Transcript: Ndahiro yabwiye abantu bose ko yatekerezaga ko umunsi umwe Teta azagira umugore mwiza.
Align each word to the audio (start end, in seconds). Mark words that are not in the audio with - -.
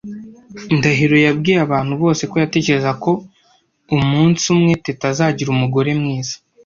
Ndahiro 0.77 1.15
yabwiye 1.25 1.59
abantu 1.65 1.93
bose 2.03 2.23
ko 2.29 2.35
yatekerezaga 2.43 2.97
ko 3.03 3.11
umunsi 3.97 4.43
umwe 4.53 4.73
Teta 4.85 5.05
azagira 5.11 5.49
umugore 5.51 5.89
mwiza. 5.99 6.35